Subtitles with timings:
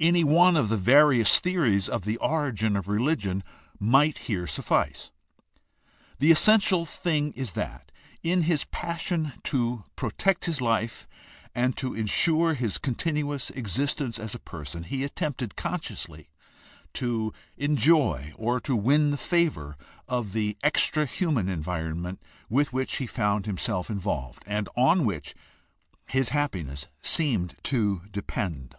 [0.00, 3.44] Any one of the various theories of the origin of religion
[3.78, 5.12] might here suffice.
[6.18, 11.06] The essential thing is that, in his passion to protect his life
[11.54, 16.28] and to insure his continuous existence as a person, he attempted consciously
[16.94, 19.76] to enjoy or to win the favor
[20.08, 22.20] of the extra human environment
[22.50, 25.36] with which he found himself involved and on which
[26.08, 28.74] his happiness seemed to depend.